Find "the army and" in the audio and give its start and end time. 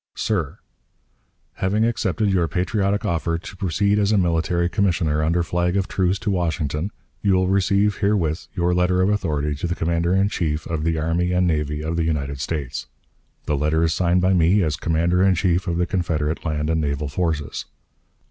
10.85-11.45